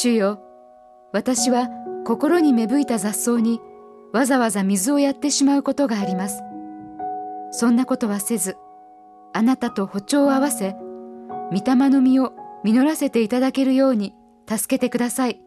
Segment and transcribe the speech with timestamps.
[0.00, 0.38] 主よ、
[1.12, 1.68] 私は
[2.06, 3.60] 心に芽吹いた雑草に
[4.12, 6.40] わざわざ水をやってしまうことがあります。
[7.50, 8.56] そんなことはせず、
[9.32, 10.76] あなたと歩調を合わせ、
[11.50, 12.32] 御霊の実を
[12.62, 14.14] 実らせていただけるように
[14.48, 15.40] 助けてください。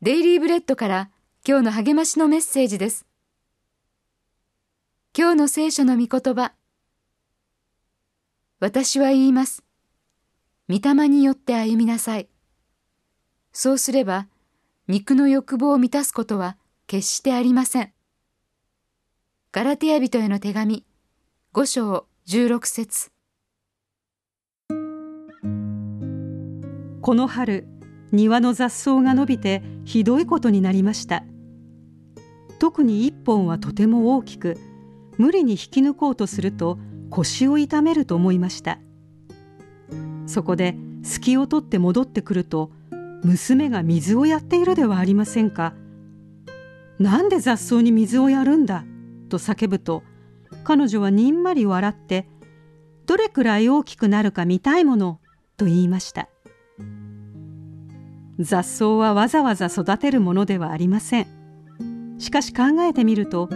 [0.00, 1.10] デイリーブレッドから
[1.46, 3.04] 今日の励ましのメッセージです。
[5.14, 6.54] 今日の聖書の御言葉。
[8.58, 9.64] 私は言います。
[10.70, 12.28] 御霊によって歩みなさい。
[13.52, 14.28] そうすれば、
[14.86, 16.56] 肉の欲望を満たすことは
[16.86, 17.92] 決してありません。
[19.50, 20.84] ガラテヤ人への手紙、
[21.52, 23.10] 五章十六節
[27.02, 27.66] この春、
[28.12, 31.24] 庭の雑草が伸びてひどいことになりました。
[32.60, 34.56] 特に一本はとても大きく、
[35.18, 36.78] 無理に引き抜こうとすると
[37.10, 38.78] 腰を痛めると思いました
[40.30, 42.70] そこで隙を取って戻ってくると
[43.24, 45.74] 娘が水をやっているではありませんか。
[46.98, 48.84] なんで雑草に水をやるんだ？
[49.28, 50.02] と叫ぶと
[50.64, 52.28] 彼女はにんまり笑って
[53.06, 55.20] どれくらい大きくなるか見たいもの？
[55.56, 56.28] と言いました。
[58.38, 61.26] 雑草はわざわざ育てるものではありません。
[62.18, 63.48] しかし考えてみると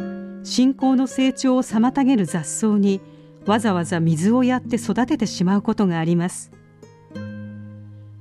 [0.43, 3.01] 信仰の成長を妨げる雑草に
[3.47, 6.51] わざわざ水をやって育ててしまうことがあります。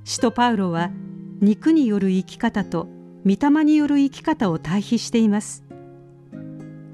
[0.04, 0.90] 使徒パウロは
[1.40, 2.88] 肉による生き方と
[3.24, 5.64] 御霊による生き方を対比しています。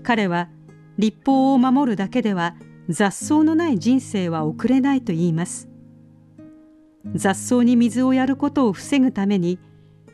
[0.04, 0.48] 彼は
[0.96, 2.54] 立法を守るだけでは
[2.88, 5.68] 雑草のない人生は送れないと言います。
[7.14, 9.58] 雑草に水をやることを防ぐために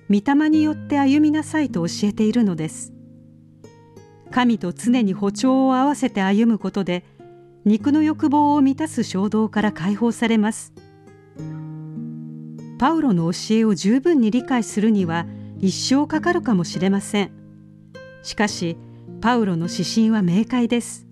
[0.09, 2.95] 御霊によって歩みなさいと教えているのです。
[4.31, 7.05] 神と常に歩調を合わせて歩むことで
[7.65, 10.73] 肉の欲望を満たす衝動から解放されます。
[12.79, 15.27] パウロの教えを十分に理解するには
[15.59, 17.33] 一生かかるかもしれません。
[18.23, 18.77] しかし
[19.21, 21.07] パウロの指針は明快です。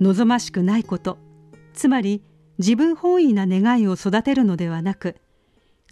[0.00, 1.18] 望ましくないこと
[1.74, 2.22] つまり
[2.58, 5.16] 自分本位な願いを育てるのではなく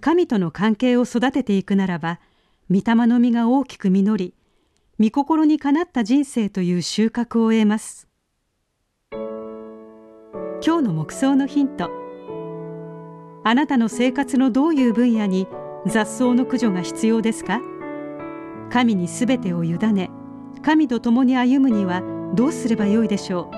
[0.00, 2.18] 神との関係を育てていくならば
[2.70, 4.34] 御霊の実が大きく実り
[4.98, 8.08] 御心にかなった人生という収穫を得ます。
[9.12, 12.07] 今日の目想のヒント。
[13.48, 15.48] あなたの生活のどういう分野に
[15.86, 17.62] 雑草の駆除が必要ですか？
[18.70, 20.10] 神にすべてを委ね
[20.60, 22.02] 神と共に歩むには
[22.34, 23.57] どうすればよいでしょう？